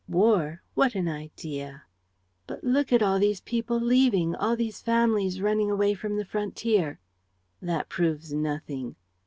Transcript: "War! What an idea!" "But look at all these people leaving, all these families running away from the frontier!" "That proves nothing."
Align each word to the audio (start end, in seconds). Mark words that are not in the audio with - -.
"War! 0.09 0.63
What 0.73 0.95
an 0.95 1.07
idea!" 1.07 1.83
"But 2.47 2.63
look 2.63 2.91
at 2.91 3.03
all 3.03 3.19
these 3.19 3.39
people 3.41 3.79
leaving, 3.79 4.33
all 4.33 4.55
these 4.55 4.81
families 4.81 5.41
running 5.41 5.69
away 5.69 5.93
from 5.93 6.17
the 6.17 6.25
frontier!" 6.25 6.99
"That 7.61 7.87
proves 7.87 8.33
nothing." 8.33 8.95